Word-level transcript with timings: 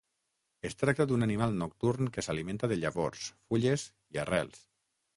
Es 0.69 0.77
tracta 0.79 1.07
d'un 1.11 1.25
animal 1.25 1.53
nocturn 1.59 2.11
que 2.17 2.25
s'alimenta 2.29 2.73
de 2.75 2.81
llavors, 2.83 3.31
fulles 3.51 3.89
i 4.17 4.25
arrels. 4.27 4.69